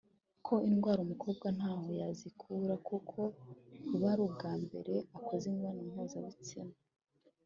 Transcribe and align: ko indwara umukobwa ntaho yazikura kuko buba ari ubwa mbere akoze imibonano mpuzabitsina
ko 0.45 0.55
indwara 0.69 0.99
umukobwa 1.05 1.47
ntaho 1.57 1.85
yazikura 2.01 2.75
kuko 2.87 3.19
buba 3.89 4.07
ari 4.13 4.21
ubwa 4.27 4.51
mbere 4.63 4.93
akoze 5.17 5.43
imibonano 5.47 5.89
mpuzabitsina 5.93 6.75